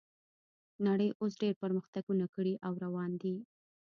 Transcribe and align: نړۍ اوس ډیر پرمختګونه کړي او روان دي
نړۍ 0.87 1.09
اوس 1.21 1.33
ډیر 1.41 1.53
پرمختګونه 1.63 2.25
کړي 2.35 2.53
او 2.65 2.73
روان 2.85 3.11
دي 3.21 3.35